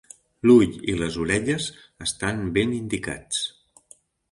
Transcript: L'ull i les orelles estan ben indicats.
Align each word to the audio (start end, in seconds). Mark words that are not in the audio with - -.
L'ull 0.47 0.71
i 0.93 0.95
les 1.01 1.17
orelles 1.25 1.67
estan 2.07 2.43
ben 2.57 2.75
indicats. 2.81 3.45